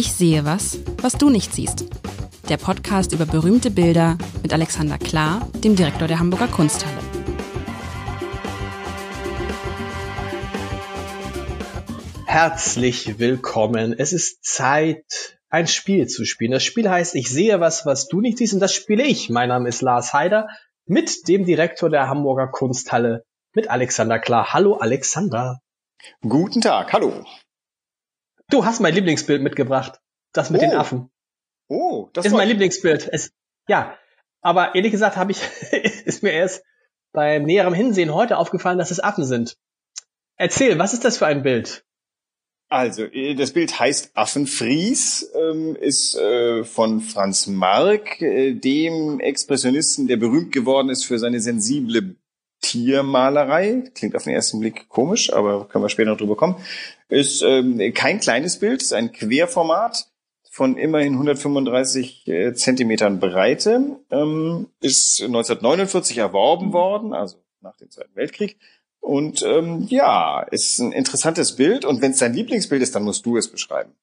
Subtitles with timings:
[0.00, 1.84] Ich sehe was, was du nicht siehst.
[2.48, 6.96] Der Podcast über berühmte Bilder mit Alexander Klar, dem Direktor der Hamburger Kunsthalle.
[12.24, 13.92] Herzlich willkommen.
[13.92, 16.52] Es ist Zeit, ein Spiel zu spielen.
[16.52, 19.28] Das Spiel heißt Ich sehe was, was du nicht siehst und das spiele ich.
[19.28, 20.48] Mein Name ist Lars Heider
[20.86, 24.54] mit dem Direktor der Hamburger Kunsthalle, mit Alexander Klar.
[24.54, 25.60] Hallo Alexander.
[26.22, 27.26] Guten Tag, hallo.
[28.50, 30.00] Du hast mein Lieblingsbild mitgebracht.
[30.32, 30.64] Das mit oh.
[30.64, 31.10] den Affen.
[31.68, 33.08] Oh, das ist mein Lieblingsbild.
[33.10, 33.32] Es,
[33.68, 33.96] ja,
[34.40, 35.40] aber ehrlich gesagt habe ich,
[36.04, 36.64] ist mir erst
[37.12, 39.56] beim näherem Hinsehen heute aufgefallen, dass es Affen sind.
[40.36, 41.84] Erzähl, was ist das für ein Bild?
[42.68, 50.06] Also, äh, das Bild heißt Affenfries, ähm, ist äh, von Franz Marc, äh, dem Expressionisten,
[50.06, 52.14] der berühmt geworden ist für seine sensible
[52.60, 53.90] Tiermalerei.
[53.94, 56.56] Klingt auf den ersten Blick komisch, aber können wir später noch drüber kommen.
[57.08, 60.06] Ist ähm, kein kleines Bild, ist ein Querformat
[60.50, 63.96] von immerhin 135 äh, Zentimetern Breite.
[64.10, 68.58] Ähm, ist 1949 erworben worden, also nach dem Zweiten Weltkrieg.
[69.00, 71.84] Und ähm, ja, ist ein interessantes Bild.
[71.84, 73.94] Und wenn es dein Lieblingsbild ist, dann musst du es beschreiben.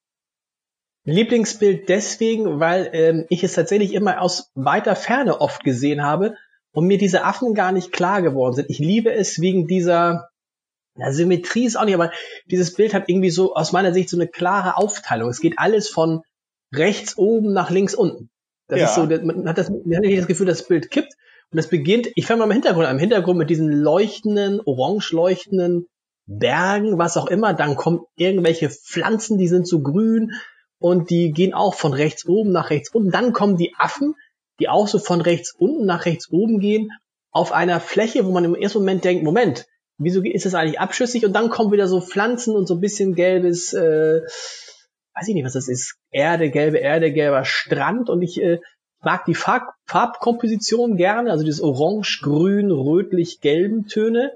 [1.04, 6.34] Lieblingsbild deswegen, weil ähm, ich es tatsächlich immer aus weiter Ferne oft gesehen habe
[6.78, 8.70] und mir diese Affen gar nicht klar geworden sind.
[8.70, 10.28] Ich liebe es wegen dieser
[10.94, 12.12] na, Symmetrie ist auch nicht, aber
[12.46, 15.28] dieses Bild hat irgendwie so aus meiner Sicht so eine klare Aufteilung.
[15.28, 16.22] Es geht alles von
[16.72, 18.30] rechts oben nach links unten.
[18.68, 18.86] Das ja.
[18.86, 21.14] ist so, man hat das, man hat nicht das Gefühl, das Bild kippt.
[21.50, 25.10] Und es beginnt, ich fange mal im Hintergrund an, im Hintergrund mit diesen leuchtenden, orange
[25.10, 25.88] leuchtenden
[26.26, 27.54] Bergen, was auch immer.
[27.54, 30.30] Dann kommen irgendwelche Pflanzen, die sind so grün
[30.78, 33.10] und die gehen auch von rechts oben nach rechts unten.
[33.10, 34.14] Dann kommen die Affen,
[34.60, 36.90] die auch so von rechts unten nach rechts oben gehen,
[37.30, 39.66] auf einer Fläche, wo man im ersten Moment denkt, Moment,
[39.98, 41.24] wieso ist das eigentlich abschüssig?
[41.24, 44.20] Und dann kommen wieder so Pflanzen und so ein bisschen gelbes, äh,
[45.14, 48.08] weiß ich nicht, was das ist, Erde, gelbe Erde, gelber Strand.
[48.08, 48.58] Und ich äh,
[49.00, 54.32] mag die Farb Farbkomposition gerne, also dieses orange, grün, rötlich, gelben Töne.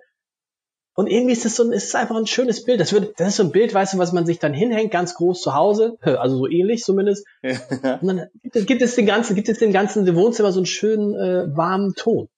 [0.94, 2.80] Und irgendwie ist das so ein, ist einfach ein schönes Bild.
[2.80, 5.14] Das wird, das ist so ein Bild, weißt du, was man sich dann hinhängt, ganz
[5.14, 7.26] groß zu Hause, also so ähnlich zumindest.
[7.42, 10.66] Und dann gibt es, gibt es den ganzen, gibt es den ganzen Wohnzimmer so einen
[10.66, 12.28] schönen äh, warmen Ton.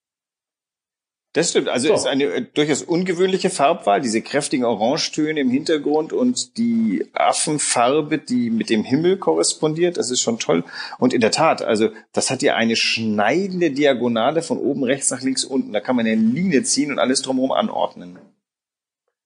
[1.34, 1.68] Das stimmt.
[1.68, 1.94] Also so.
[1.94, 8.50] ist eine äh, durchaus ungewöhnliche Farbwahl, diese kräftigen Orangetöne im Hintergrund und die Affenfarbe, die
[8.50, 9.96] mit dem Himmel korrespondiert.
[9.96, 10.62] Das ist schon toll.
[11.00, 15.22] Und in der Tat, also das hat ja eine schneidende Diagonale von oben rechts nach
[15.22, 15.72] links unten.
[15.72, 18.16] Da kann man eine Linie ziehen und alles drumherum anordnen.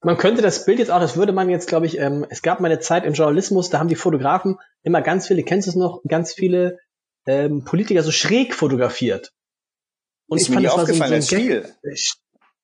[0.00, 2.60] Man könnte das Bild jetzt auch, das würde man jetzt, glaube ich, ähm, es gab
[2.60, 5.76] mal eine Zeit im Journalismus, da haben die Fotografen immer ganz viele, kennst du es
[5.76, 6.78] noch, ganz viele
[7.26, 9.32] ähm, Politiker so schräg fotografiert.
[10.28, 11.75] Und ist ich fand, mir das aufgefallen, war so, so ein Stil.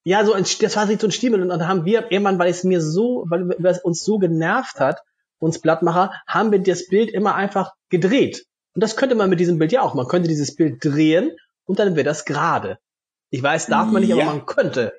[0.04, 1.34] Ja, so ein, das war so ein Stil.
[1.34, 5.00] Und dann haben wir irgendwann, weil es mir so, weil es uns so genervt hat,
[5.38, 8.44] uns Blattmacher, haben wir das Bild immer einfach gedreht.
[8.74, 9.94] Und das könnte man mit diesem Bild ja auch.
[9.94, 11.32] Man könnte dieses Bild drehen
[11.64, 12.78] und dann wäre das gerade.
[13.30, 14.16] Ich weiß, darf man nicht, ja.
[14.16, 14.92] aber man könnte.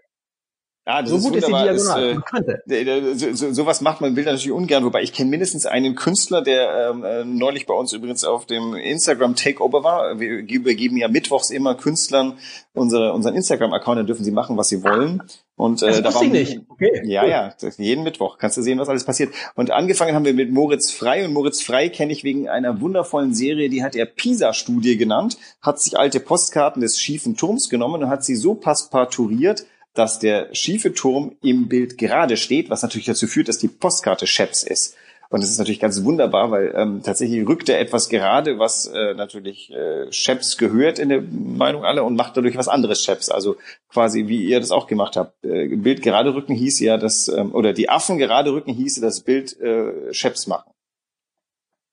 [0.88, 2.22] Ja, das so ist gut ist die Diagonale.
[2.66, 6.44] Ist, äh, so, sowas macht man Bilder natürlich ungern, wobei ich kenne mindestens einen Künstler,
[6.44, 10.20] der ähm, äh, neulich bei uns übrigens auf dem Instagram Takeover war.
[10.20, 12.38] Wir geben ja mittwochs immer Künstlern
[12.74, 15.24] unsere, unseren Instagram-Account, dann dürfen sie machen, was sie wollen.
[15.56, 16.62] Und äh, das da war ich nicht.
[16.70, 17.02] Okay.
[17.06, 19.34] Ja, ja, jeden Mittwoch kannst du sehen, was alles passiert.
[19.56, 23.34] Und angefangen haben wir mit Moritz Frei und Moritz Frei kenne ich wegen einer wundervollen
[23.34, 28.10] Serie, die hat er Pisa-Studie genannt, hat sich alte Postkarten des schiefen Turms genommen und
[28.10, 33.28] hat sie so passepartouriert, dass der schiefe Turm im Bild gerade steht, was natürlich dazu
[33.28, 34.96] führt, dass die Postkarte Scheps ist.
[35.30, 39.16] Und das ist natürlich ganz wunderbar, weil ähm, tatsächlich rückt er etwas gerade, was äh,
[39.16, 43.30] natürlich äh, Scheps gehört in der Meinung aller und macht dadurch was anderes Scheps.
[43.30, 43.58] Also
[43.90, 45.44] quasi wie ihr das auch gemacht habt.
[45.44, 49.22] Äh, Bild gerade rücken hieß ja, dass ähm, oder die Affen gerade rücken hieße das
[49.22, 50.72] Bild äh, Scheps machen.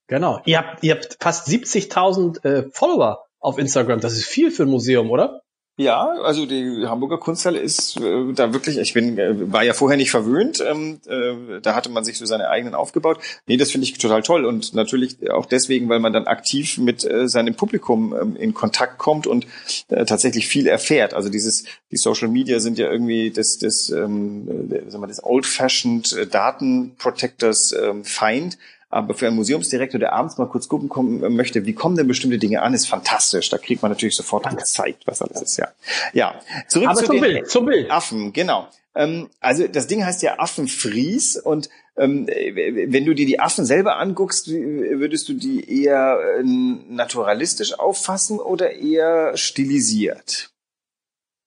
[0.08, 0.40] Genau.
[0.44, 4.00] Ihr habt, ihr habt fast 70.000 äh, Follower auf Instagram.
[4.00, 5.42] Das ist viel für ein Museum, oder?
[5.78, 9.96] Ja, also die Hamburger Kunsthalle ist äh, da wirklich, ich bin, äh, war ja vorher
[9.96, 13.18] nicht verwöhnt, ähm, äh, da hatte man sich so seine eigenen aufgebaut.
[13.46, 17.04] Nee, das finde ich total toll und natürlich auch deswegen, weil man dann aktiv mit
[17.04, 19.46] äh, seinem Publikum ähm, in Kontakt kommt und
[19.88, 21.14] äh, tatsächlich viel erfährt.
[21.14, 26.26] Also dieses, die Social Media sind ja irgendwie das, das, ähm, äh, das old-fashioned äh,
[26.26, 28.58] Daten Protectors ähm, Feind.
[28.92, 32.36] Aber für einen Museumsdirektor, der abends mal kurz gucken kommen möchte, wie kommen denn bestimmte
[32.36, 33.48] Dinge an, ist fantastisch.
[33.48, 35.56] Da kriegt man natürlich sofort gezeigt, was alles ist.
[35.56, 35.68] Ja,
[36.12, 36.34] ja.
[36.68, 37.90] Zurück Aber zu zum den Bild, zum Bild.
[37.90, 38.68] Affen, genau.
[38.94, 43.96] Ähm, also das Ding heißt ja Affenfries und ähm, wenn du dir die Affen selber
[43.96, 50.50] anguckst, würdest du die eher äh, naturalistisch auffassen oder eher stilisiert?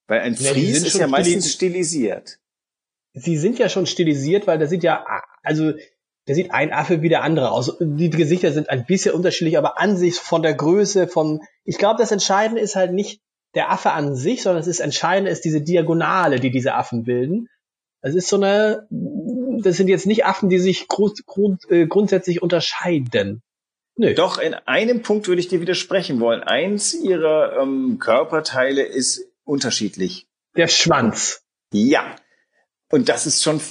[0.07, 2.39] Weil ein Fries ja, ist ja meistens stilisiert.
[3.13, 5.05] Sie sind ja schon stilisiert, weil da sind ja,
[5.43, 5.73] also
[6.27, 7.77] der sieht ein Affe wie der andere aus.
[7.79, 11.99] Die Gesichter sind ein bisschen unterschiedlich, aber an sich von der Größe, von, ich glaube,
[11.99, 13.21] das Entscheidende ist halt nicht
[13.53, 17.47] der Affe an sich, sondern es ist Entscheidende ist diese Diagonale, die diese Affen bilden.
[18.01, 22.41] Es ist so eine, das sind jetzt nicht Affen, die sich grund, grund, äh, grundsätzlich
[22.41, 23.41] unterscheiden.
[23.97, 24.13] Nö.
[24.13, 26.43] Doch, in einem Punkt würde ich dir widersprechen wollen.
[26.43, 30.27] Eins ihrer ähm, Körperteile ist unterschiedlich.
[30.57, 31.43] Der Schwanz.
[31.71, 32.15] Ja.
[32.89, 33.61] Und das ist schon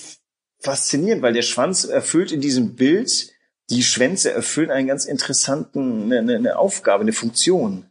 [0.65, 3.31] faszinierend, weil der Schwanz erfüllt in diesem Bild,
[3.71, 7.91] die Schwänze erfüllen einen ganz interessanten, eine, eine Aufgabe, eine Funktion.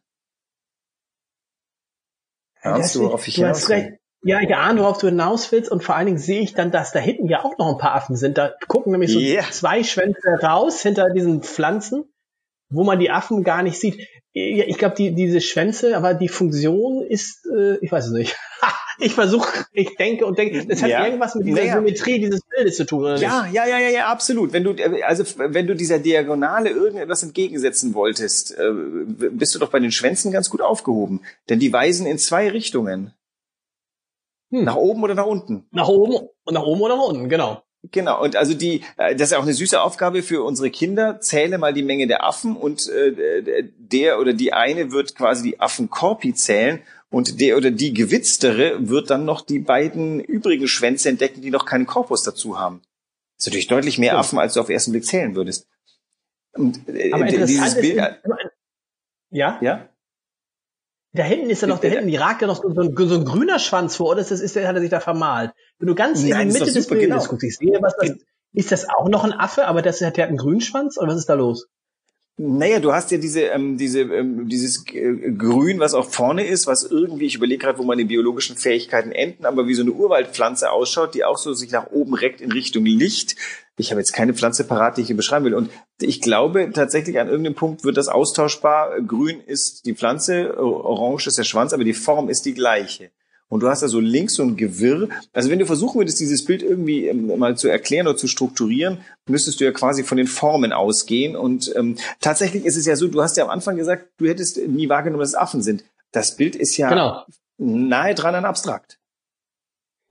[2.62, 4.00] Ahnst du, worauf ich hinaus will?
[4.26, 6.94] Ja, ich ahne, worauf du hinaus willst und vor allen Dingen sehe ich dann, dass
[6.94, 8.38] da hinten ja auch noch ein paar Affen sind.
[8.38, 9.44] Da gucken nämlich so yeah.
[9.52, 12.06] zwei Schwänze raus hinter diesen Pflanzen,
[12.74, 14.08] wo man die Affen gar nicht sieht.
[14.36, 18.36] Ich glaube, die, diese Schwänze, aber die Funktion ist, äh, ich weiß es nicht.
[19.00, 21.06] ich versuche, ich denke und denke, das hat ja.
[21.06, 21.76] irgendwas mit dieser naja.
[21.76, 23.54] Symmetrie dieses Bildes zu tun, oder ja, nicht?
[23.54, 24.52] Ja, ja, ja, ja, absolut.
[24.52, 24.76] Wenn du,
[25.06, 28.72] also wenn du dieser Diagonale irgendetwas entgegensetzen wolltest, äh,
[29.06, 31.22] bist du doch bei den Schwänzen ganz gut aufgehoben.
[31.50, 33.14] Denn die weisen in zwei Richtungen.
[34.50, 34.64] Hm.
[34.64, 35.66] Nach oben oder nach unten?
[35.72, 37.63] Nach oben und nach oben oder nach unten, genau.
[37.92, 41.20] Genau, und also die, äh, das ist auch eine süße Aufgabe für unsere Kinder.
[41.20, 45.60] Zähle mal die Menge der Affen und äh, der oder die eine wird quasi die
[45.60, 51.42] Affenkorpi zählen und der oder die Gewitztere wird dann noch die beiden übrigen Schwänze entdecken,
[51.42, 52.82] die noch keinen Korpus dazu haben.
[53.38, 55.68] Das ist natürlich deutlich mehr Affen, als du auf den ersten Blick zählen würdest.
[56.54, 58.18] Und, äh, Aber dieses Bild, ist,
[59.30, 59.60] ja?
[59.62, 59.90] Ja?
[61.16, 63.26] Da hinten ist ja noch, da hinten, die ragt ja noch so ein, so ein
[63.26, 65.52] grüner Schwanz vor, oder ist das, ist, der, hat er sich da vermalt?
[65.78, 67.24] Wenn du ganz Nein, in die Mitte des Bildes genau.
[67.24, 68.16] guckst, ich sehe, was das,
[68.54, 71.10] ist das auch noch ein Affe, aber das hat, der hat einen grünen Schwanz, oder
[71.10, 71.68] was ist da los?
[72.36, 76.66] Naja, du hast ja diese, ähm, diese, ähm, dieses äh, Grün, was auch vorne ist,
[76.66, 80.72] was irgendwie, ich überlege gerade, wo meine biologischen Fähigkeiten enden, aber wie so eine Urwaldpflanze
[80.72, 83.36] ausschaut, die auch so sich nach oben reckt in Richtung Licht.
[83.78, 85.56] Ich habe jetzt keine Pflanze parat, die ich hier beschreiben will.
[85.56, 89.02] Und ich glaube tatsächlich, an irgendeinem Punkt wird das austauschbar.
[89.02, 93.10] Grün ist die Pflanze, orange ist der Schwanz, aber die Form ist die gleiche.
[93.54, 95.10] Und du hast also links so ein Gewirr.
[95.32, 99.00] Also wenn du versuchen würdest, dieses Bild irgendwie ähm, mal zu erklären oder zu strukturieren,
[99.28, 101.36] müsstest du ja quasi von den Formen ausgehen.
[101.36, 104.58] Und ähm, tatsächlich ist es ja so, du hast ja am Anfang gesagt, du hättest
[104.68, 105.84] nie wahrgenommen, dass es Affen sind.
[106.12, 107.26] Das Bild ist ja genau.
[107.58, 108.98] nahe dran an abstrakt.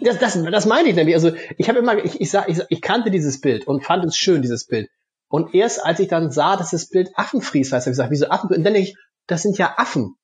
[0.04, 1.14] Das, das, das meine ich nämlich.
[1.14, 4.16] Also ich habe immer, ich, ich, sag, ich, ich kannte dieses Bild und fand es
[4.16, 4.88] schön, dieses Bild.
[5.28, 8.28] Und erst als ich dann sah, dass das Bild Affenfries heißt, habe ich gesagt, wieso
[8.28, 8.48] Affen?
[8.54, 8.96] Und dann denke ich,
[9.26, 10.16] das sind ja Affen.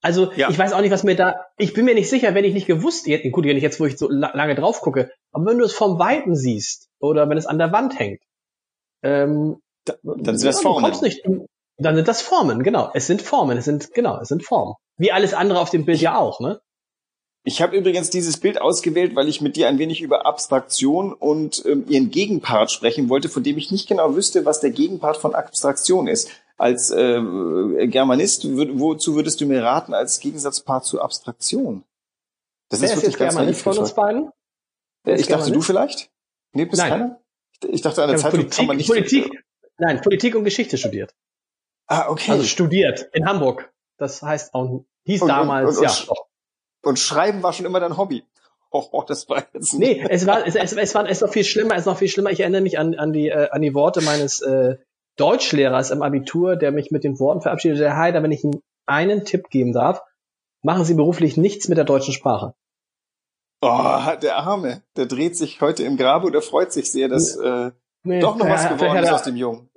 [0.00, 0.50] Also ja.
[0.50, 1.46] ich weiß auch nicht, was mir da.
[1.56, 3.30] Ich bin mir nicht sicher, wenn ich nicht gewusst hätte.
[3.30, 5.98] Gut, wenn ich jetzt, wo ich so lange drauf gucke, aber wenn du es vom
[5.98, 8.20] Weiten siehst oder wenn es an der Wand hängt,
[9.02, 9.56] ähm,
[9.86, 10.92] da, dann sind das Formen.
[11.00, 11.22] Nicht,
[11.78, 12.90] dann sind das Formen, genau.
[12.92, 14.74] Es sind Formen, es sind genau, es sind Formen.
[14.98, 16.60] Wie alles andere auf dem Bild ja auch, ne?
[17.46, 21.62] Ich habe übrigens dieses Bild ausgewählt, weil ich mit dir ein wenig über Abstraktion und
[21.66, 25.34] ähm, ihren Gegenpart sprechen wollte, von dem ich nicht genau wüsste, was der Gegenpart von
[25.34, 27.20] Abstraktion ist als äh,
[27.88, 31.84] Germanist, wozu würdest du mir raten als Gegensatzpaar zu Abstraktion?
[32.70, 34.30] Das Wer ist, ist wirklich ganz Germanist von uns beiden?
[35.02, 36.10] Wer ich dachte, du vielleicht?
[36.52, 36.90] Nee, bist Nein.
[36.90, 37.20] keiner?
[37.68, 38.86] Ich dachte, an der Zeitung Politik, kann man nicht...
[38.86, 39.44] Politik,
[39.78, 41.14] nein, Politik und Geschichte studiert.
[41.86, 42.30] Ah, okay.
[42.30, 43.72] Also studiert in Hamburg.
[43.98, 46.14] Das heißt auch, hieß und, damals, und, und, ja.
[46.84, 48.24] Und Schreiben war schon immer dein Hobby.
[48.70, 50.02] Oh, oh das war jetzt nicht.
[50.02, 52.08] Nee, es war, es, es, es war, es noch viel schlimmer, es ist noch viel
[52.08, 52.30] schlimmer.
[52.30, 54.76] Ich erinnere mich an, an die, äh, an die Worte meines, äh,
[55.16, 58.62] Deutschlehrer ist im Abitur, der mich mit den Worten verabschiedet, der Heider, wenn ich ihm
[58.86, 60.02] einen Tipp geben darf,
[60.62, 62.54] machen Sie beruflich nichts mit der deutschen Sprache.
[63.60, 67.36] Oh, der Arme, der dreht sich heute im Grabe und er freut sich sehr, dass
[67.36, 67.70] äh,
[68.02, 69.70] nee, doch noch was geworden ist aus dem Jungen.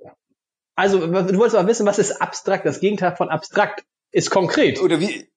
[0.74, 2.66] Also, du wolltest aber wissen, was ist abstrakt?
[2.66, 4.80] Das Gegenteil von abstrakt ist konkret.
[4.82, 5.30] Oder wie?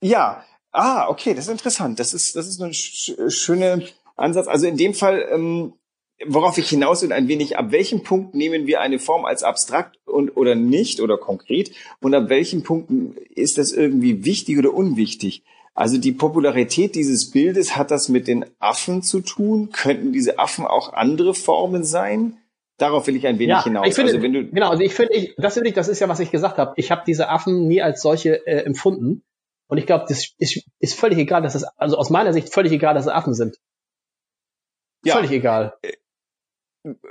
[0.00, 0.44] Ja.
[0.72, 2.00] Ah, okay, das ist interessant.
[2.00, 3.80] Das ist, das ist ein sch schöner
[4.16, 4.48] Ansatz.
[4.48, 5.74] Also in dem Fall ähm,
[6.26, 9.98] worauf ich hinaus will, ein wenig, ab welchem Punkt nehmen wir eine Form als abstrakt
[10.04, 12.90] und oder nicht oder konkret und ab welchem Punkt
[13.34, 15.42] ist das irgendwie wichtig oder unwichtig?
[15.74, 19.70] Also die Popularität dieses Bildes hat das mit den Affen zu tun?
[19.72, 22.36] Könnten diese Affen auch andere Formen sein?
[22.76, 23.86] Darauf will ich ein wenig ja, hinaus.
[23.86, 26.00] Ich finde, also wenn du genau, also ich finde, ich, das finde ich, das ist
[26.00, 26.74] ja, was ich gesagt habe.
[26.76, 29.22] Ich habe diese Affen nie als solche äh, empfunden.
[29.72, 32.72] Und ich glaube, das ist, ist völlig egal, dass das, also aus meiner Sicht völlig
[32.72, 33.56] egal, dass es Affen sind.
[35.02, 35.78] Ja, völlig egal.
[35.80, 35.94] Äh,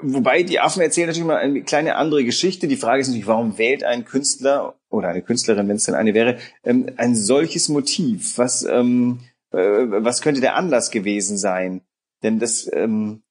[0.03, 2.67] Wobei die Affen erzählen natürlich mal eine kleine andere Geschichte.
[2.67, 6.13] Die Frage ist natürlich, warum wählt ein Künstler oder eine Künstlerin, wenn es denn eine
[6.13, 8.37] wäre, ähm, ein solches Motiv?
[8.37, 11.81] Was, ähm, äh, was könnte der Anlass gewesen sein?
[12.21, 13.23] Denn das, ähm,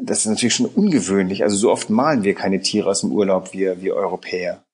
[0.00, 1.42] das ist natürlich schon ungewöhnlich.
[1.42, 4.64] Also so oft malen wir keine Tiere aus dem Urlaub, wir, wir Europäer.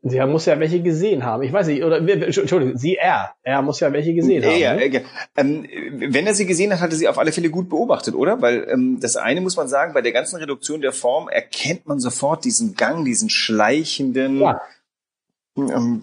[0.00, 1.42] Sie muss ja welche gesehen haben.
[1.42, 3.34] Ich weiß nicht, oder Entschuldigung, sie er.
[3.42, 4.58] Er muss ja welche gesehen haben.
[4.58, 5.04] Ja, ne?
[5.36, 8.40] ähm, wenn er sie gesehen hat, hat er sie auf alle Fälle gut beobachtet, oder?
[8.40, 12.00] Weil ähm, das eine muss man sagen, bei der ganzen Reduktion der Form erkennt man
[12.00, 14.60] sofort diesen Gang, diesen schleichenden, ja.
[15.56, 16.02] ähm,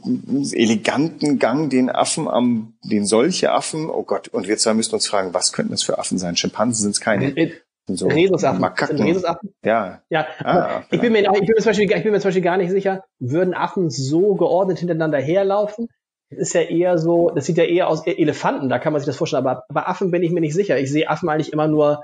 [0.54, 5.08] eleganten Gang, den Affen am, den solche Affen, oh Gott, und wir zwei müssen uns
[5.08, 6.38] fragen, was könnten das für Affen sein?
[6.38, 7.54] Schimpansen sind es keine.
[7.96, 8.62] So Rhesusaffen.
[8.62, 9.02] Makaken.
[9.02, 9.54] Rhesusaffen?
[9.64, 10.02] Ja.
[10.10, 10.28] Ja.
[10.44, 12.58] Ah, ich, bin mir, ich, bin mir zum Beispiel, ich bin mir zum Beispiel gar
[12.58, 15.88] nicht sicher, würden Affen so geordnet hintereinander herlaufen?
[16.30, 19.08] Das ist ja eher so, das sieht ja eher aus Elefanten, da kann man sich
[19.08, 20.78] das vorstellen, aber bei Affen bin ich mir nicht sicher.
[20.80, 22.04] Ich sehe Affen eigentlich immer nur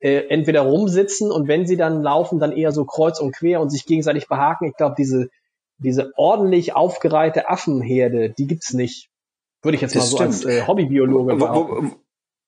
[0.00, 3.70] äh, entweder rumsitzen und wenn sie dann laufen, dann eher so kreuz und quer und
[3.70, 4.68] sich gegenseitig behaken.
[4.68, 5.28] Ich glaube, diese,
[5.78, 9.10] diese ordentlich aufgereihte Affenherde, die gibt's nicht.
[9.62, 10.34] Würde ich jetzt das mal so stimmt.
[10.34, 11.96] als äh, Hobbybiologe behaupten.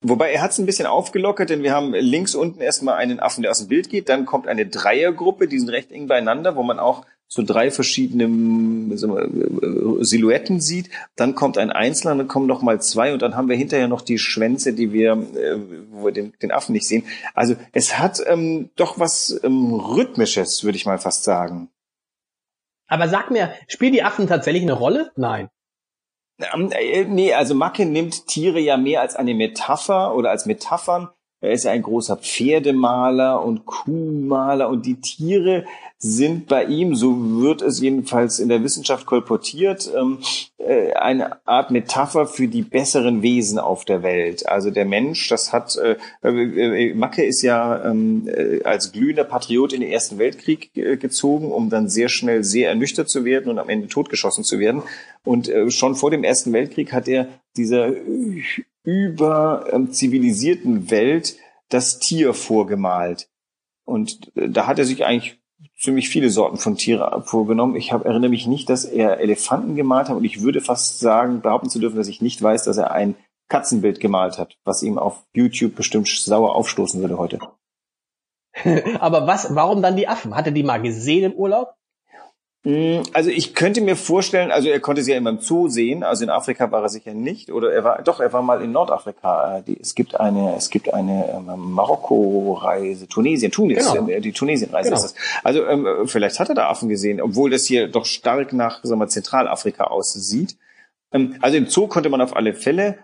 [0.03, 3.43] Wobei er hat es ein bisschen aufgelockert, denn wir haben links unten erstmal einen Affen,
[3.43, 6.63] der aus dem Bild geht, dann kommt eine Dreiergruppe, die sind recht eng beieinander, wo
[6.63, 10.91] man auch so drei verschiedene wir, Silhouetten sieht.
[11.17, 14.01] Dann kommt ein Einzelner, dann kommen noch mal zwei und dann haben wir hinterher noch
[14.01, 15.59] die Schwänze, die wir, äh,
[15.91, 17.05] wo wir den, den Affen nicht sehen.
[17.35, 21.71] Also es hat ähm, doch was ähm, Rhythmisches, würde ich mal fast sagen.
[22.89, 25.13] Aber sag mir, spielen die Affen tatsächlich eine Rolle?
[25.15, 25.51] Nein.
[26.55, 31.09] Ähm, äh, nee, also Macke nimmt Tiere ja mehr als eine Metapher oder als Metaphern.
[31.43, 35.65] Er ist ein großer Pferdemaler und Kuhmaler und die Tiere
[36.03, 40.19] sind bei ihm, so wird es jedenfalls in der Wissenschaft kolportiert, ähm,
[40.59, 44.49] äh, eine Art Metapher für die besseren Wesen auf der Welt.
[44.49, 49.73] Also der Mensch, das hat, äh, äh, Macke ist ja ähm, äh, als glühender Patriot
[49.73, 53.69] in den Ersten Weltkrieg gezogen, um dann sehr schnell sehr ernüchtert zu werden und am
[53.69, 54.83] Ende totgeschossen zu werden.
[55.25, 57.93] Und schon vor dem Ersten Weltkrieg hat er dieser
[58.83, 61.37] über ähm, zivilisierten Welt
[61.69, 63.29] das Tier vorgemalt.
[63.85, 65.41] Und da hat er sich eigentlich
[65.79, 67.77] ziemlich viele Sorten von Tiere vorgenommen.
[67.77, 71.41] Ich hab, erinnere mich nicht, dass er Elefanten gemalt hat und ich würde fast sagen,
[71.41, 73.17] behaupten zu dürfen, dass ich nicht weiß, dass er ein
[73.49, 77.41] Katzenbild gemalt hat, was ihm auf YouTube bestimmt sauer aufstoßen würde heute.
[79.01, 80.35] Aber was, warum dann die Affen?
[80.35, 81.75] Hat er die mal gesehen im Urlaub?
[82.63, 86.03] Mm, also ich könnte mir vorstellen, also er konnte sie ja immer im Zoo sehen,
[86.03, 88.73] also in Afrika war er sicher nicht, oder er war, doch, er war mal in
[88.73, 89.63] Nordafrika.
[89.67, 94.09] Äh, es gibt eine, es gibt eine ähm, Marokko-Reise, Tunesien, Tunis, genau.
[94.09, 95.03] Äh, die Tunesien-Reise genau.
[95.03, 95.43] ist das.
[95.43, 99.01] Also ähm, vielleicht hat er da Affen gesehen, obwohl das hier doch stark nach, sagen
[99.01, 100.59] wir, Zentralafrika aussieht.
[101.13, 102.99] Ähm, also im Zoo konnte man auf alle Fälle.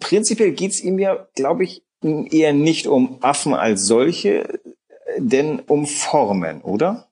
[0.00, 4.60] Prinzipiell geht's ihm ja, glaube ich, eher nicht um Affen als solche,
[5.16, 7.07] denn um Formen, oder?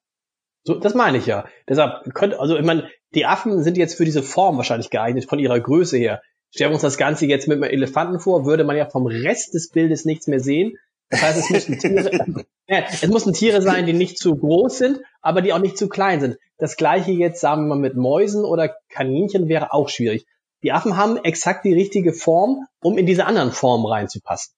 [0.66, 1.46] So, das meine ich ja.
[1.68, 5.38] Deshalb könnte, also ich meine, die Affen sind jetzt für diese Form wahrscheinlich geeignet, von
[5.38, 6.22] ihrer Größe her.
[6.50, 9.54] Stellen wir uns das Ganze jetzt mit einem Elefanten vor, würde man ja vom Rest
[9.54, 10.76] des Bildes nichts mehr sehen.
[11.08, 12.10] Das heißt, es müssen Tiere,
[12.66, 15.88] äh, es müssen Tiere sein, die nicht zu groß sind, aber die auch nicht zu
[15.88, 16.36] klein sind.
[16.58, 20.26] Das gleiche jetzt, sagen wir mal, mit Mäusen oder Kaninchen wäre auch schwierig.
[20.64, 24.55] Die Affen haben exakt die richtige Form, um in diese anderen Formen reinzupassen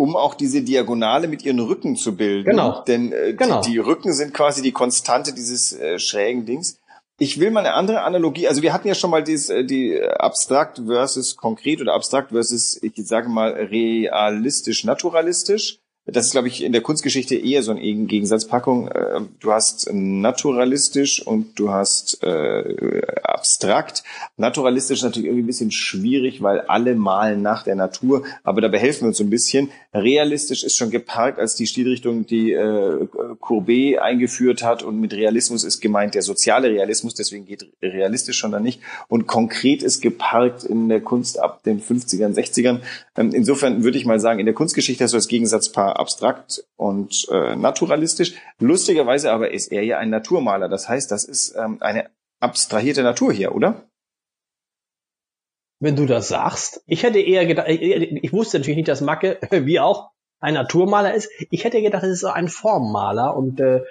[0.00, 2.48] um auch diese Diagonale mit ihren Rücken zu bilden.
[2.48, 2.82] Genau.
[2.84, 3.60] Denn äh, genau.
[3.60, 6.78] Die, die, Rücken sind quasi die Konstante dieses äh, schrägen Dings.
[7.18, 10.02] Ich will mal eine andere Analogie, also wir hatten ja schon mal dieses, äh, die
[10.02, 15.80] abstrakt versus konkret oder abstrakt versus, ich sage mal, realistisch, naturalistisch.
[16.12, 18.88] Das ist, glaube ich, in der Kunstgeschichte eher so eine Gegensatzpackung.
[18.88, 24.02] Äh, du hast naturalistisch und du hast äh, abstrakt.
[24.36, 28.78] Naturalistisch ist natürlich irgendwie ein bisschen schwierig, weil alle malen nach der Natur, aber dabei
[28.78, 29.70] helfen wir uns so ein bisschen.
[29.94, 33.06] Realistisch ist schon geparkt als die Stilrichtung, die äh,
[33.40, 38.52] Courbet eingeführt hat und mit Realismus ist gemeint der soziale Realismus, deswegen geht realistisch schon
[38.52, 38.80] da nicht.
[39.08, 42.80] Und konkret ist geparkt in der Kunst ab den 50ern, 60ern.
[43.16, 47.28] Ähm, insofern würde ich mal sagen, in der Kunstgeschichte hast du das Gegensatzpaar abstrakt und
[47.30, 48.34] äh, naturalistisch.
[48.58, 50.68] Lustigerweise aber ist er ja ein Naturmaler.
[50.68, 53.86] Das heißt, das ist ähm, eine abstrahierte Natur hier, oder?
[55.78, 59.38] Wenn du das sagst, ich hätte eher gedacht, ich, ich wusste natürlich nicht, dass Macke,
[59.50, 61.30] wie auch, ein Naturmaler ist.
[61.50, 63.82] Ich hätte gedacht, es ist ein Formmaler und äh,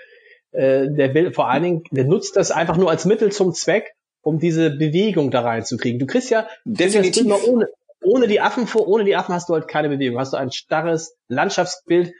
[0.51, 3.93] äh, der will vor allen Dingen, der nutzt das einfach nur als Mittel zum Zweck,
[4.21, 5.99] um diese Bewegung da reinzukriegen.
[5.99, 7.69] Du kriegst ja definitiv das ohne,
[8.01, 10.19] ohne die Affen vor, ohne die Affen hast du halt keine Bewegung.
[10.19, 12.13] Hast du ein starres Landschaftsbild.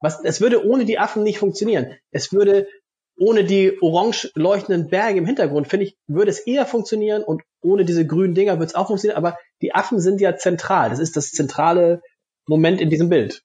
[0.00, 1.94] Was, es würde ohne die Affen nicht funktionieren.
[2.10, 2.68] Es würde
[3.16, 7.84] ohne die orange leuchtenden Berge im Hintergrund, finde ich, würde es eher funktionieren und ohne
[7.84, 10.90] diese grünen Dinger würde es auch funktionieren, aber die Affen sind ja zentral.
[10.90, 12.02] Das ist das zentrale
[12.46, 13.42] Moment in diesem Bild.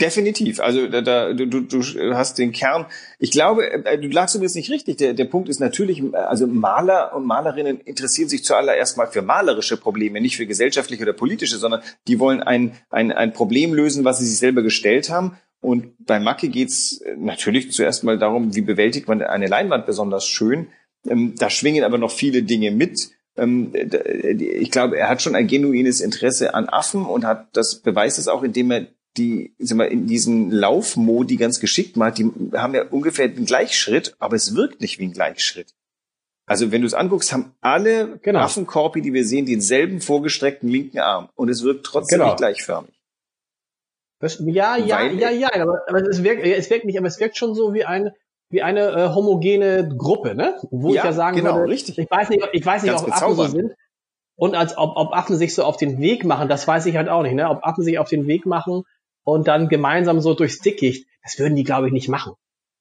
[0.00, 0.60] Definitiv.
[0.60, 1.82] Also da, da, du, du
[2.14, 2.86] hast den Kern.
[3.18, 4.98] Ich glaube, äh, du lagst übrigens nicht richtig.
[4.98, 9.76] Der, der Punkt ist natürlich, also Maler und Malerinnen interessieren sich zuallererst mal für malerische
[9.76, 14.20] Probleme, nicht für gesellschaftliche oder politische, sondern die wollen ein, ein, ein Problem lösen, was
[14.20, 15.36] sie sich selber gestellt haben.
[15.60, 20.68] Und bei Macke geht's natürlich zuerst mal darum, wie bewältigt man eine Leinwand besonders schön.
[21.08, 23.10] Ähm, da schwingen aber noch viele Dinge mit.
[23.36, 28.18] Ähm, ich glaube, er hat schon ein genuines Interesse an Affen und hat das beweist
[28.18, 28.86] es auch, indem er
[29.18, 32.18] die, sag mal, in diesen Laufmodi ganz geschickt macht.
[32.18, 35.74] Die haben ja ungefähr den Gleichschritt, aber es wirkt nicht wie ein Gleichschritt.
[36.46, 38.40] Also wenn du es anguckst, haben alle genau.
[38.40, 42.30] Affenkorpi, die wir sehen, denselben vorgestreckten linken Arm und es wirkt trotzdem genau.
[42.30, 42.94] nicht gleichförmig.
[44.20, 47.20] Das, ja, ja, Weil, ja, ja, aber, aber es wirkt, es wirkt nicht, aber es
[47.20, 48.10] wirkt schon so wie ein,
[48.50, 50.56] wie eine äh, homogene Gruppe, ne?
[50.70, 51.98] Wo ja, ich ja sagen genau, würde, richtig.
[51.98, 53.72] ich weiß nicht, ich weiß nicht, ob Affen so sind.
[54.36, 57.08] Und als ob, ob Affen sich so auf den Weg machen, das weiß ich halt
[57.08, 57.48] auch nicht, ne?
[57.48, 58.84] Ob Affen sich auf den Weg machen
[59.34, 62.32] und dann gemeinsam so durchs Dickicht, das würden die, glaube ich, nicht machen.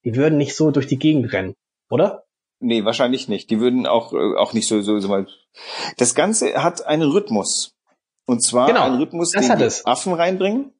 [0.06, 1.56] Die würden nicht so durch die Gegend rennen,
[1.90, 2.24] oder?
[2.60, 3.50] Nee, wahrscheinlich nicht.
[3.50, 5.28] Die würden auch, äh, auch nicht so, so, so mal.
[5.98, 7.76] Das Ganze hat einen Rhythmus.
[8.26, 10.72] Und zwar genau, einen Rhythmus, den die Affen reinbringen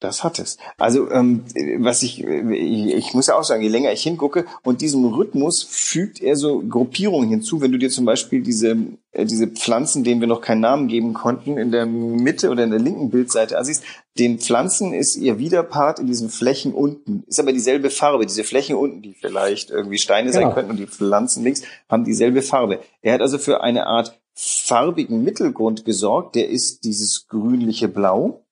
[0.00, 0.56] das hat es.
[0.78, 1.44] Also ähm,
[1.78, 6.20] was ich, ich muss ja auch sagen, je länger ich hingucke und diesem Rhythmus fügt
[6.20, 7.60] er so Gruppierungen hinzu.
[7.60, 8.76] Wenn du dir zum Beispiel diese
[9.12, 12.70] äh, diese Pflanzen, denen wir noch keinen Namen geben konnten, in der Mitte oder in
[12.70, 13.82] der linken Bildseite ansiehst,
[14.18, 17.24] den Pflanzen ist ihr Widerpart in diesen Flächen unten.
[17.26, 18.26] Ist aber dieselbe Farbe.
[18.26, 20.46] Diese Flächen unten, die vielleicht irgendwie Steine genau.
[20.46, 22.80] sein könnten und die Pflanzen links, haben dieselbe Farbe.
[23.02, 26.34] Er hat also für eine Art farbigen Mittelgrund gesorgt.
[26.34, 28.44] Der ist dieses grünliche Blau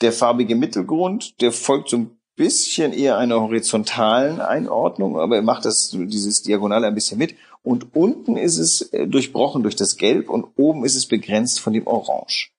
[0.00, 5.66] der farbige Mittelgrund, der folgt so ein bisschen eher einer horizontalen Einordnung, aber er macht
[5.66, 7.36] das, dieses Diagonale ein bisschen mit.
[7.62, 11.74] Und unten ist es äh, durchbrochen durch das Gelb und oben ist es begrenzt von
[11.74, 12.50] dem Orange.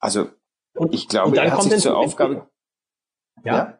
[0.00, 0.28] Also,
[0.74, 2.48] und, ich glaube, er hat sich zur Aufgabe,
[3.44, 3.56] ja?
[3.56, 3.78] ja?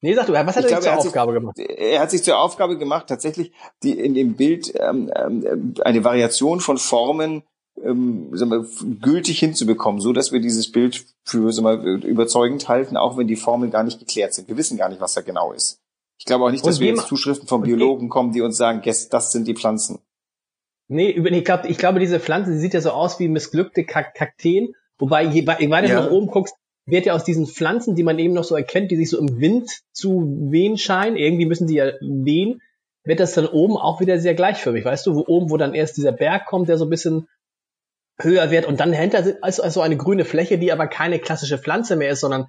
[0.00, 1.58] Nee, sag du, was hat ich er glaube, zur er Aufgabe sich, gemacht?
[1.58, 3.52] Er hat sich zur Aufgabe gemacht, tatsächlich
[3.82, 7.44] die in dem Bild ähm, ähm, eine Variation von Formen
[7.82, 8.66] ähm, wir,
[9.00, 13.70] gültig hinzubekommen, so dass wir dieses Bild für wir, überzeugend halten, auch wenn die Formeln
[13.70, 14.48] gar nicht geklärt sind.
[14.48, 15.80] Wir wissen gar nicht, was da genau ist.
[16.18, 19.32] Ich glaube auch nicht, dass wir jetzt Zuschriften von Biologen kommen, die uns sagen, das
[19.32, 19.98] sind die Pflanzen.
[20.88, 24.74] Nee, ich glaube, ich glaube, diese Pflanze, die sieht ja so aus wie missglückte Kakteen,
[24.98, 25.96] wobei je, je weiter ja.
[25.96, 26.54] du nach oben guckst,
[26.86, 29.40] wird ja aus diesen Pflanzen, die man eben noch so erkennt, die sich so im
[29.40, 32.60] Wind zu wehen scheinen, irgendwie müssen die ja wehen,
[33.04, 35.96] wird das dann oben auch wieder sehr gleichförmig, weißt du, wo oben, wo dann erst
[35.96, 37.28] dieser Berg kommt, der so ein bisschen
[38.22, 41.96] höher wird und dann hinter ist also eine grüne Fläche, die aber keine klassische Pflanze
[41.96, 42.46] mehr ist, sondern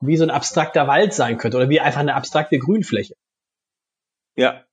[0.00, 3.14] wie so ein abstrakter Wald sein könnte oder wie einfach eine abstrakte Grünfläche.
[4.36, 4.64] Ja.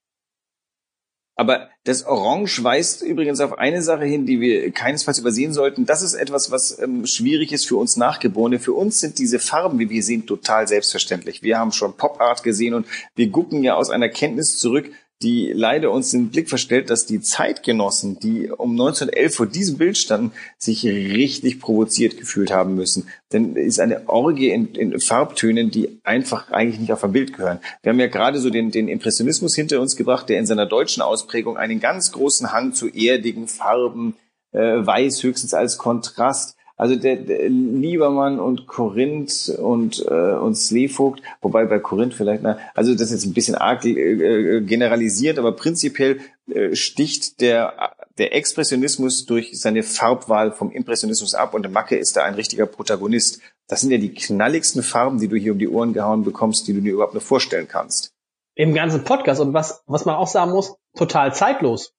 [1.36, 5.86] Aber das Orange weist übrigens auf eine Sache hin, die wir keinesfalls übersehen sollten.
[5.86, 8.60] Das ist etwas, was ähm, schwierig ist für uns Nachgeborene.
[8.60, 11.42] Für uns sind diese Farben, wie wir sehen, total selbstverständlich.
[11.42, 15.52] Wir haben schon Pop Art gesehen und wir gucken ja aus einer Kenntnis zurück, die
[15.54, 20.32] leider uns den Blick verstellt, dass die Zeitgenossen, die um 1911 vor diesem Bild standen,
[20.58, 23.10] sich richtig provoziert gefühlt haben müssen.
[23.34, 27.34] Denn es ist eine Orgie in, in, Farbtönen, die einfach eigentlich nicht auf ein Bild
[27.34, 27.60] gehören.
[27.84, 31.02] Wir haben ja gerade so den, den Impressionismus hinter uns gebracht, der in seiner deutschen
[31.02, 34.16] Ausprägung einen ganz großen Hang zu erdigen Farben,
[34.54, 41.22] äh, weiß höchstens als Kontrast, also der, der Liebermann und Korinth und äh, und Slevogt,
[41.42, 45.38] wobei bei Korinth vielleicht, na, also das ist jetzt ein bisschen arg äh, äh, generalisiert,
[45.40, 51.98] aber prinzipiell äh, sticht der der Expressionismus durch seine Farbwahl vom Impressionismus ab und Macke
[51.98, 53.42] ist da ein richtiger Protagonist.
[53.68, 56.74] Das sind ja die knalligsten Farben, die du hier um die Ohren gehauen bekommst, die
[56.74, 58.14] du dir überhaupt nur vorstellen kannst.
[58.56, 61.94] Im ganzen Podcast und was was man auch sagen muss, total zeitlos.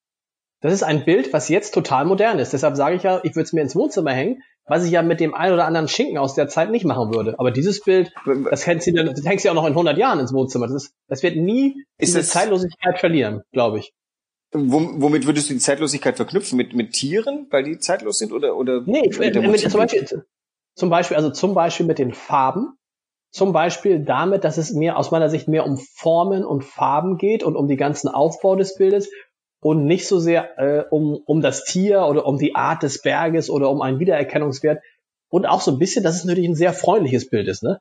[0.62, 2.54] Das ist ein Bild, was jetzt total modern ist.
[2.54, 5.20] Deshalb sage ich ja, ich würde es mir ins Wohnzimmer hängen, was ich ja mit
[5.20, 7.34] dem einen oder anderen Schinken aus der Zeit nicht machen würde.
[7.38, 8.12] Aber dieses Bild,
[8.50, 10.66] das hängt sie, das hängt sie auch noch in 100 Jahren ins Wohnzimmer.
[10.66, 13.92] Das, ist, das wird nie ist diese Zeitlosigkeit verlieren, glaube ich.
[14.52, 16.56] Womit würdest du die Zeitlosigkeit verknüpfen?
[16.56, 18.82] Mit, mit Tieren, weil die zeitlos sind oder, oder?
[18.84, 20.06] Nee, mit, mit, zum Beispiel,
[20.74, 22.76] zum Beispiel, also zum Beispiel mit den Farben.
[23.32, 27.44] Zum Beispiel damit, dass es mir aus meiner Sicht mehr um Formen und Farben geht
[27.44, 29.08] und um die ganzen Aufbau des Bildes
[29.60, 33.50] und nicht so sehr äh, um, um das Tier oder um die Art des Berges
[33.50, 34.82] oder um einen Wiedererkennungswert.
[35.28, 37.80] Und auch so ein bisschen, dass es natürlich ein sehr freundliches Bild ist, ne?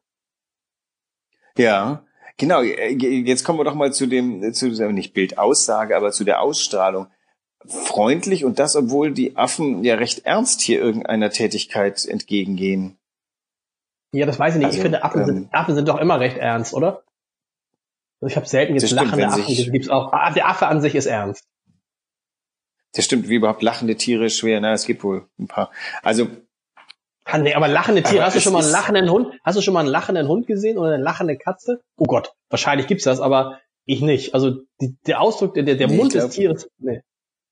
[1.58, 2.04] Ja,
[2.38, 2.62] genau.
[2.62, 7.08] Jetzt kommen wir doch mal zu dem, zu der, nicht Bildaussage, aber zu der Ausstrahlung.
[7.66, 12.98] Freundlich und das, obwohl die Affen ja recht ernst hier irgendeiner Tätigkeit entgegengehen.
[14.12, 14.68] Ja, das weiß ich nicht.
[14.68, 17.04] Also, ich finde, Affen, ähm, sind, Affen sind doch immer recht ernst, oder?
[18.22, 19.44] Also ich habe selten jetzt lachende Affen.
[19.48, 20.14] Das gibt's auch.
[20.14, 21.46] Ah, der Affe an sich ist ernst.
[22.94, 24.60] Das stimmt, wie überhaupt lachende Tiere schwer.
[24.62, 25.72] Na, es gibt wohl ein paar.
[26.02, 26.28] Also
[27.38, 29.28] nee, aber lachende Tiere, aber hast du schon mal einen lachenden Hund?
[29.44, 31.82] Hast du schon mal einen lachenden Hund gesehen oder eine lachende Katze?
[31.98, 34.34] Oh Gott, wahrscheinlich gibt's das, aber ich nicht.
[34.34, 37.02] Also die, der Ausdruck, der, der nee, Mund des Tieres, nee.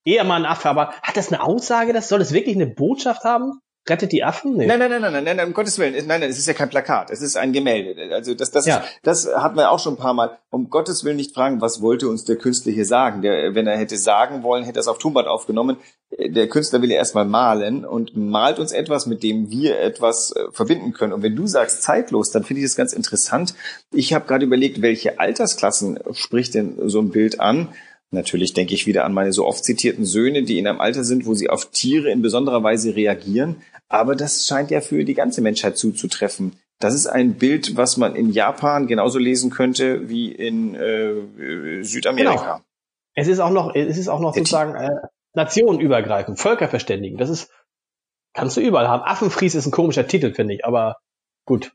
[0.03, 1.91] Eher mal ein Affe, aber hat das eine Aussage?
[1.91, 3.59] Das soll das wirklich eine Botschaft haben?
[3.89, 4.57] Rettet die Affen?
[4.57, 4.65] Nee.
[4.65, 5.93] Nein, nein, nein, nein, nein, nein, um Gottes Willen.
[5.93, 7.11] Nein, nein, es ist ja kein Plakat.
[7.11, 8.13] Es ist ein Gemälde.
[8.13, 8.83] Also das, das, ja.
[9.03, 10.37] das hat man auch schon ein paar Mal.
[10.49, 13.21] Um Gottes Willen nicht fragen, was wollte uns der Künstler hier sagen?
[13.21, 15.77] Der, wenn er hätte sagen wollen, hätte er es auf Tonband aufgenommen.
[16.17, 20.45] Der Künstler will ja erstmal malen und malt uns etwas, mit dem wir etwas äh,
[20.51, 21.13] verbinden können.
[21.13, 23.53] Und wenn du sagst zeitlos, dann finde ich das ganz interessant.
[23.93, 27.69] Ich habe gerade überlegt, welche Altersklassen spricht denn so ein Bild an?
[28.11, 31.25] Natürlich denke ich wieder an meine so oft zitierten Söhne, die in einem Alter sind,
[31.25, 33.61] wo sie auf Tiere in besonderer Weise reagieren.
[33.89, 36.53] Aber das scheint ja für die ganze Menschheit zuzutreffen.
[36.79, 42.35] Das ist ein Bild, was man in Japan genauso lesen könnte wie in äh, Südamerika.
[42.35, 42.61] Genau.
[43.15, 44.95] Es ist auch noch, es ist auch noch sozusagen äh,
[45.33, 47.17] nationenübergreifend, völkerverständigen.
[47.17, 47.51] Das ist,
[48.33, 49.03] kannst du überall haben.
[49.03, 50.97] Affenfries ist ein komischer Titel, finde ich, aber
[51.45, 51.73] gut.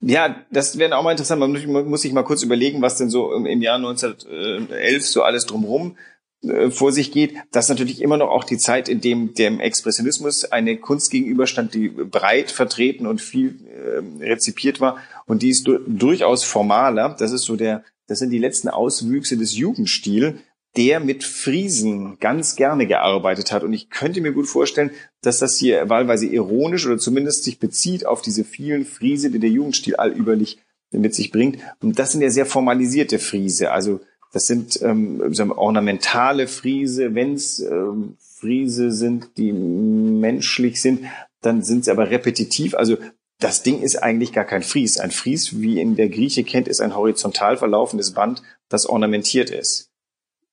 [0.00, 1.40] Ja, das wäre auch mal interessant.
[1.40, 5.96] Man muss sich mal kurz überlegen, was denn so im Jahr 1911 so alles drumherum
[6.42, 7.34] äh, vor sich geht.
[7.50, 11.74] Das ist natürlich immer noch auch die Zeit, in dem dem Expressionismus eine Kunst gegenüberstand,
[11.74, 14.98] die breit vertreten und viel äh, rezipiert war.
[15.26, 17.16] Und die ist du durchaus formaler.
[17.18, 20.34] Das ist so der, das sind die letzten Auswüchse des Jugendstils
[20.76, 23.62] der mit Friesen ganz gerne gearbeitet hat.
[23.64, 24.90] Und ich könnte mir gut vorstellen,
[25.22, 29.50] dass das hier wahlweise ironisch oder zumindest sich bezieht auf diese vielen Friese, die der
[29.50, 30.58] Jugendstil allüberlich
[30.90, 31.58] mit sich bringt.
[31.80, 33.72] Und das sind ja sehr formalisierte Friese.
[33.72, 34.00] Also
[34.32, 35.22] das sind ähm,
[35.56, 37.14] ornamentale Friese.
[37.14, 41.04] Wenn es ähm, Friese sind, die menschlich sind,
[41.40, 42.74] dann sind sie aber repetitiv.
[42.74, 42.98] Also
[43.38, 44.98] das Ding ist eigentlich gar kein Fries.
[44.98, 49.90] Ein Fries, wie in der Grieche kennt, ist ein horizontal verlaufendes Band, das ornamentiert ist.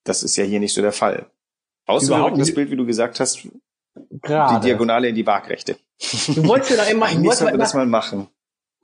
[0.04, 1.28] Das ist ja hier nicht so der Fall.
[1.86, 3.48] Außer das Bild, wie du gesagt hast,
[4.22, 4.60] Gerade.
[4.60, 5.78] die Diagonale in die Waagrechte.
[6.28, 8.28] Du wolltest ja da immer, Eigentlich sollten wir das mal machen.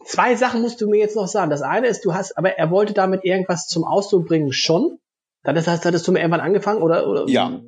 [0.06, 1.50] Zwei Sachen musst du mir jetzt noch sagen.
[1.50, 5.00] Das eine ist, du hast, aber er wollte damit irgendwas zum Ausdruck bringen schon.
[5.44, 7.28] Das heißt, hattest du mir irgendwann angefangen oder, oder?
[7.28, 7.60] Ja.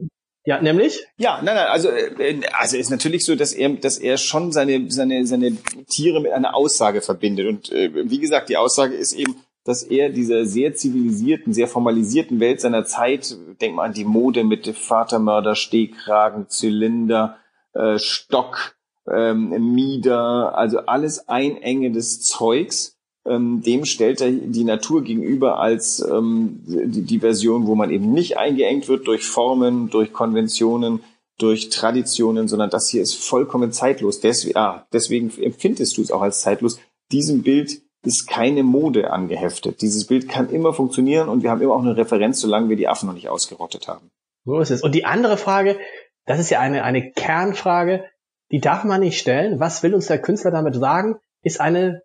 [0.43, 1.05] Ja, nämlich?
[1.17, 4.89] Ja, nein, nein, also, äh, also ist natürlich so, dass er, dass er schon seine,
[4.89, 5.55] seine, seine
[5.87, 7.47] Tiere mit einer Aussage verbindet.
[7.47, 12.39] Und äh, wie gesagt, die Aussage ist eben, dass er dieser sehr zivilisierten, sehr formalisierten
[12.39, 17.37] Welt seiner Zeit, denk mal an die Mode mit Vatermörder, Stehkragen, Zylinder,
[17.73, 18.75] äh, Stock,
[19.07, 26.61] ähm, Mieder, also alles einengendes Zeugs, ähm, dem stellt er die Natur gegenüber als ähm,
[26.65, 31.01] die, die Version, wo man eben nicht eingeengt wird durch Formen, durch Konventionen,
[31.37, 34.21] durch Traditionen, sondern das hier ist vollkommen zeitlos.
[34.21, 36.79] Deswegen, ah, deswegen empfindest du es auch als zeitlos.
[37.11, 39.81] Diesem Bild ist keine Mode angeheftet.
[39.81, 42.87] Dieses Bild kann immer funktionieren und wir haben immer auch eine Referenz, solange wir die
[42.87, 44.09] Affen noch nicht ausgerottet haben.
[44.45, 44.81] So ist es.
[44.81, 45.77] Und die andere Frage,
[46.25, 48.05] das ist ja eine, eine Kernfrage,
[48.51, 49.59] die darf man nicht stellen.
[49.59, 51.17] Was will uns der Künstler damit sagen?
[51.43, 52.01] Ist eine,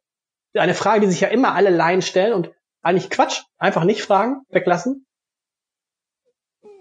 [0.54, 3.42] eine Frage, die sich ja immer alle Laien stellen und eigentlich Quatsch.
[3.58, 5.06] Einfach nicht fragen, weglassen.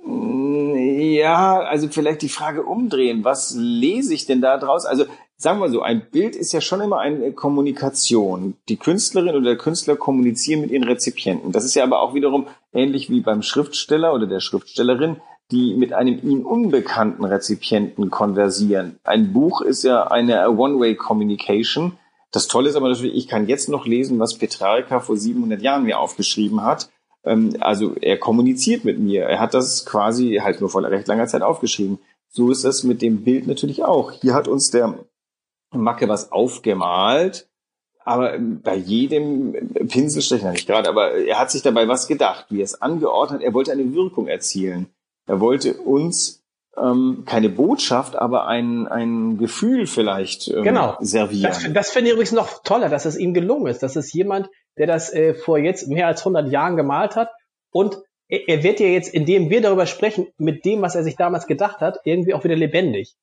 [0.06, 3.23] Ja, also vielleicht die Frage umdrehen.
[3.23, 4.86] Was lese ich denn da draus?
[4.86, 5.06] Also
[5.38, 8.56] sagen wir so, ein Bild ist ja schon immer eine Kommunikation.
[8.69, 11.52] Die Künstlerin oder der Künstler kommunizieren mit ihren Rezipienten.
[11.52, 15.17] Das ist ja aber auch wiederum ähnlich wie beim Schriftsteller oder der Schriftstellerin,
[15.52, 19.00] die mit einem ihnen unbekannten Rezipienten konversieren.
[19.04, 21.98] Ein Buch ist ja eine One-Way-Communication.
[22.32, 25.84] Das Tolle ist aber natürlich, ich kann jetzt noch lesen, was Petrarca vor 700 Jahren
[25.84, 26.89] mir aufgeschrieben hat.
[27.24, 29.24] Ähm, also er kommuniziert mit mir.
[29.24, 32.00] Er hat das quasi halt nur vor recht langer Zeit aufgeschrieben.
[32.30, 34.12] So ist das mit dem Bild natürlich auch.
[34.12, 34.95] Hier hat uns der
[35.71, 37.47] Macke was aufgemalt,
[38.04, 39.54] aber bei jedem
[39.88, 43.54] Pinselstrich, nicht gerade, aber er hat sich dabei was gedacht, wie er es angeordnet, er
[43.54, 44.88] wollte eine Wirkung erzielen.
[45.28, 46.43] Er wollte uns
[46.78, 50.97] ähm, keine Botschaft, aber ein, ein Gefühl vielleicht ähm, genau.
[50.99, 51.51] servieren.
[51.51, 54.49] Das, das finde ich übrigens noch toller, dass es ihm gelungen ist, dass es jemand,
[54.78, 57.32] der das äh, vor jetzt mehr als 100 Jahren gemalt hat
[57.71, 57.97] und
[58.28, 61.47] er, er wird ja jetzt, indem wir darüber sprechen, mit dem, was er sich damals
[61.47, 63.15] gedacht hat, irgendwie auch wieder lebendig.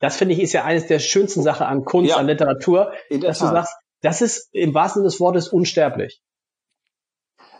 [0.00, 3.38] Das finde ich ist ja eines der schönsten Sachen an Kunst, ja, an Literatur, dass
[3.38, 3.48] Tat.
[3.48, 6.20] du sagst, das ist im wahrsten Sinne des Wortes unsterblich.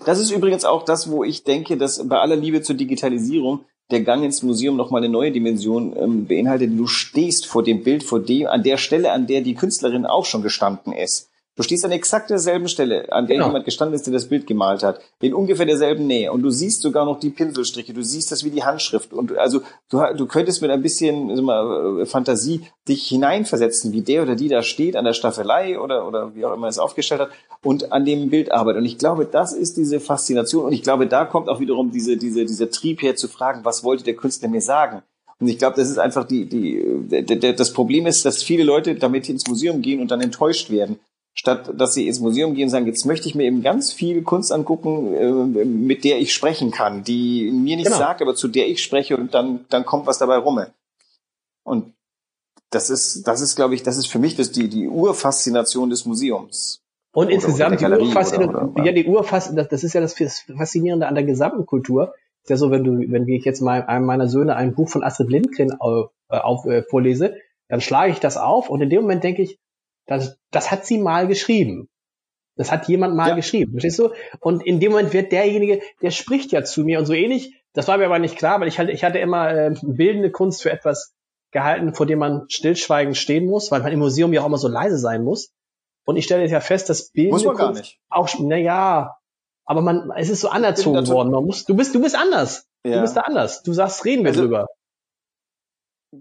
[0.05, 4.03] Das ist übrigens auch das, wo ich denke, dass bei aller Liebe zur Digitalisierung der
[4.03, 6.71] Gang ins Museum nochmal eine neue Dimension ähm, beinhaltet.
[6.77, 10.25] Du stehst vor dem Bild, vor dem, an der Stelle, an der die Künstlerin auch
[10.25, 11.31] schon gestanden ist.
[11.57, 13.47] Du stehst an exakt derselben Stelle, an der genau.
[13.47, 16.33] jemand gestanden ist, der das Bild gemalt hat, in ungefähr derselben Nähe.
[16.33, 19.13] Und du siehst sogar noch die Pinselstriche, du siehst das wie die Handschrift.
[19.13, 24.25] Und also du, du könntest mit ein bisschen mal, äh, Fantasie dich hineinversetzen, wie der
[24.25, 27.31] oder die da steht an der Staffelei oder, oder wie auch immer es aufgestellt hat
[27.63, 28.81] und an dem Bild arbeitet.
[28.81, 30.65] Und ich glaube, das ist diese Faszination.
[30.65, 33.85] Und ich glaube, da kommt auch wiederum diese, diese, dieser Trieb her zu fragen, was
[33.85, 35.03] wollte der Künstler mir sagen?
[35.39, 39.29] Und ich glaube, das ist einfach die, die, das Problem ist, dass viele Leute damit
[39.29, 40.99] ins Museum gehen und dann enttäuscht werden
[41.35, 44.23] statt dass sie ins Museum gehen und sagen, jetzt möchte ich mir eben ganz viel
[44.23, 48.05] Kunst angucken, äh, mit der ich sprechen kann, die mir nichts genau.
[48.05, 50.65] sagt, aber zu der ich spreche und dann, dann kommt was dabei rum.
[51.65, 51.93] Und
[52.71, 56.07] das ist, das ist, glaube ich, das ist für mich das die, die Urfaszination des
[56.07, 56.83] Museums.
[57.13, 61.15] Und oder, insgesamt oder die Urfaszination, ja, die Urfaszination, das ist ja das Faszinierende an
[61.15, 62.15] der gesamten Kultur.
[62.43, 65.03] Ist ja so, wenn du, wenn ich jetzt mal einem meiner Söhne ein Buch von
[65.03, 67.37] Astrid Lindgren auf, äh, auf äh, vorlese,
[67.69, 69.59] dann schlage ich das auf und in dem Moment denke ich,
[70.07, 71.89] das, das hat sie mal geschrieben.
[72.57, 73.35] Das hat jemand mal ja.
[73.35, 74.11] geschrieben, verstehst du?
[74.39, 77.55] Und in dem Moment wird derjenige, der spricht ja zu mir und so ähnlich.
[77.73, 80.63] Das war mir aber nicht klar, weil ich hatte, ich hatte immer äh, bildende Kunst
[80.63, 81.15] für etwas
[81.51, 84.69] gehalten, vor dem man stillschweigend stehen muss, weil man im Museum ja auch immer so
[84.69, 85.53] leise sein muss.
[86.05, 87.99] Und ich stelle jetzt ja fest, dass bildende muss man Kunst gar nicht.
[88.11, 89.17] auch, na ja,
[89.65, 91.31] aber man, es ist so anerzogen worden.
[91.31, 92.67] Man muss, du bist, du bist anders.
[92.85, 92.97] Ja.
[92.97, 93.63] Du bist da anders.
[93.63, 94.67] Du sagst, reden wir also, drüber.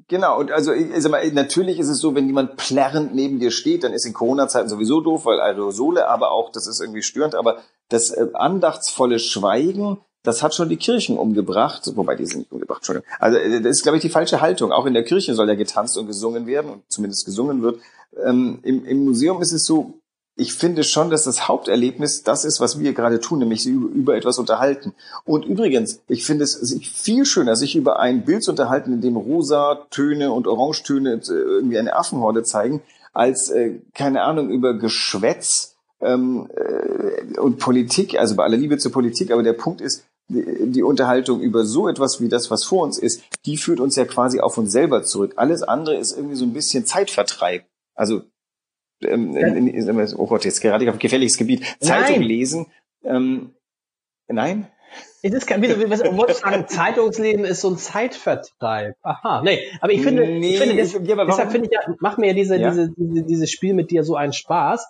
[0.07, 3.51] Genau, und also ich sag mal, natürlich ist es so, wenn jemand plärrend neben dir
[3.51, 7.35] steht, dann ist in Corona-Zeiten sowieso doof, weil Aerosole, aber auch, das ist irgendwie störend,
[7.35, 12.51] aber das äh, andachtsvolle Schweigen, das hat schon die Kirchen umgebracht, wobei die sind nicht
[12.51, 13.09] umgebracht, Entschuldigung.
[13.19, 14.71] Also äh, das ist, glaube ich, die falsche Haltung.
[14.71, 17.79] Auch in der Kirche soll ja getanzt und gesungen werden und zumindest gesungen wird.
[18.25, 19.99] Ähm, im, Im Museum ist es so,
[20.35, 24.39] ich finde schon, dass das Haupterlebnis das ist, was wir gerade tun, nämlich über, etwas
[24.39, 24.93] unterhalten.
[25.25, 29.15] Und übrigens, ich finde es viel schöner, sich über ein Bild zu unterhalten, in dem
[29.15, 32.81] rosa Töne und Orangetöne äh, irgendwie eine Affenhorde zeigen,
[33.13, 38.91] als, äh, keine Ahnung, über Geschwätz ähm, äh, und Politik, also bei aller Liebe zur
[38.91, 42.97] Politik, aber der Punkt ist, die Unterhaltung über so etwas wie das, was vor uns
[42.97, 45.33] ist, die führt uns ja quasi auf uns selber zurück.
[45.35, 47.65] Alles andere ist irgendwie so ein bisschen Zeitvertreib.
[47.93, 48.21] Also
[49.01, 52.27] ähm, in, in, oh Gott, jetzt gerade auf gefährliches Gebiet, Zeitung nein.
[52.27, 52.71] lesen.
[53.03, 53.55] Ähm,
[54.27, 54.67] nein?
[55.21, 58.95] Es ist kein, wie, wie, was, wolltest sagen, Zeitungslesen ist so ein Zeitvertreib.
[59.01, 62.17] Aha, nee, aber ich finde, nee, ich finde das, ja, deshalb finde ich ja, macht
[62.17, 62.69] mir ja diese, ja?
[62.69, 64.85] diese, diese, dieses Spiel mit dir so einen Spaß,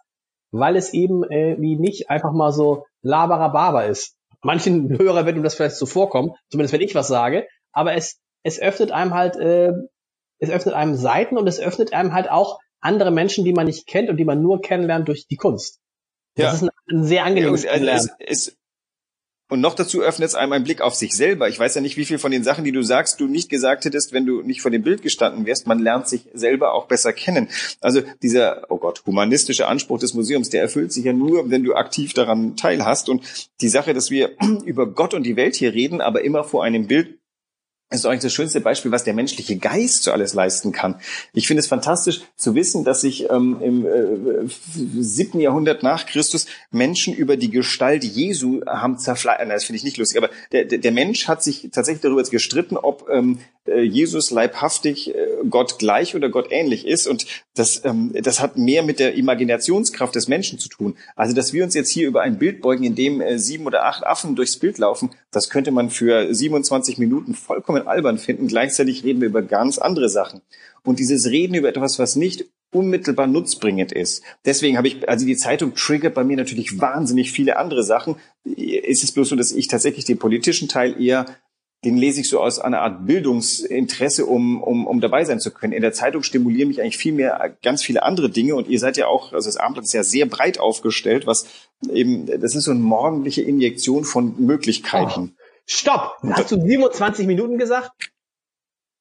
[0.52, 4.16] weil es eben äh, wie nicht einfach mal so laberababa ist.
[4.42, 8.20] Manchen Hörer wird ihm das vielleicht so vorkommen, zumindest wenn ich was sage, aber es,
[8.44, 9.72] es öffnet einem halt, äh,
[10.40, 13.88] es öffnet einem Seiten und es öffnet einem halt auch andere Menschen, die man nicht
[13.88, 15.80] kennt und die man nur kennenlernt durch die Kunst.
[16.36, 16.54] Das ja.
[16.54, 18.58] ist ein, ein sehr angenehmes ja, und, also es, es,
[19.50, 21.48] und noch dazu öffnet es einem einen Blick auf sich selber.
[21.48, 23.86] Ich weiß ja nicht, wie viel von den Sachen, die du sagst, du nicht gesagt
[23.86, 25.68] hättest, wenn du nicht vor dem Bild gestanden wärst.
[25.68, 27.50] Man lernt sich selber auch besser kennen.
[27.80, 31.76] Also dieser, oh Gott, humanistische Anspruch des Museums, der erfüllt sich ja nur, wenn du
[31.76, 33.10] aktiv daran teilhast.
[33.10, 34.32] Und die Sache, dass wir
[34.66, 37.20] über Gott und die Welt hier reden, aber immer vor einem Bild
[37.94, 40.96] ist eigentlich das schönste Beispiel, was der menschliche Geist so alles leisten kann.
[41.34, 44.50] Ich finde es fantastisch zu wissen, dass sich ähm, im äh,
[45.00, 49.42] siebten Jahrhundert nach Christus Menschen über die Gestalt Jesu haben zerfleischt.
[49.48, 53.10] Das finde ich nicht lustig, aber der, der Mensch hat sich tatsächlich darüber gestritten, ob
[53.10, 57.08] ähm, äh, Jesus leibhaftig äh, Gott gleich oder Gott ähnlich ist.
[57.08, 60.98] Und das, ähm, das hat mehr mit der Imaginationskraft des Menschen zu tun.
[61.16, 63.86] Also, dass wir uns jetzt hier über ein Bild beugen, in dem äh, sieben oder
[63.86, 68.48] acht Affen durchs Bild laufen, das könnte man für 27 Minuten vollkommen albern finden.
[68.48, 70.42] Gleichzeitig reden wir über ganz andere Sachen.
[70.84, 74.24] Und dieses Reden über etwas, was nicht unmittelbar nutzbringend ist.
[74.46, 78.16] Deswegen habe ich, also die Zeitung triggert bei mir natürlich wahnsinnig viele andere Sachen.
[78.44, 81.26] Ist es bloß so, dass ich tatsächlich den politischen Teil eher
[81.84, 85.74] den lese ich so aus einer Art Bildungsinteresse, um, um, um dabei sein zu können.
[85.74, 88.98] In der Zeitung stimulieren mich eigentlich viel mehr ganz viele andere Dinge und ihr seid
[88.98, 91.48] ja auch, also das Abendblatt ist ja sehr breit aufgestellt, was
[91.92, 95.36] eben, das ist so eine morgendliche Injektion von Möglichkeiten.
[95.36, 96.18] Oh, stopp!
[96.32, 97.92] Hast du 27 Minuten gesagt?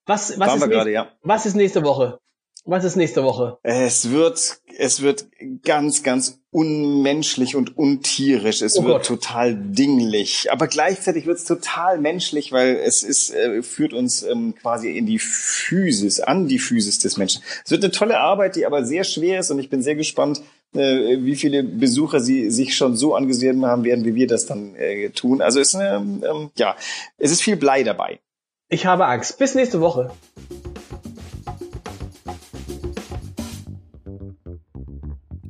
[0.06, 1.12] Was, was, ist, nächste, gerade, ja.
[1.22, 2.18] was ist nächste Woche?
[2.64, 3.58] Was ist nächste Woche?
[3.64, 5.26] Es wird, es wird
[5.64, 8.62] ganz, ganz unmenschlich und untierisch.
[8.62, 9.06] Es oh wird Gott.
[9.06, 10.52] total dinglich.
[10.52, 15.06] Aber gleichzeitig wird es total menschlich, weil es ist, äh, führt uns ähm, quasi in
[15.06, 17.42] die Physis, an die Physis des Menschen.
[17.64, 20.40] Es wird eine tolle Arbeit, die aber sehr schwer ist und ich bin sehr gespannt,
[20.74, 24.76] äh, wie viele Besucher sie sich schon so angesehen haben werden, wie wir das dann
[24.76, 25.42] äh, tun.
[25.42, 26.76] Also es ist eine, ähm, ja,
[27.18, 28.20] es ist viel Blei dabei.
[28.68, 29.38] Ich habe Angst.
[29.38, 30.12] Bis nächste Woche.